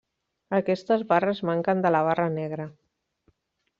[0.59, 2.67] Aquestes barres manquen de la barra negra.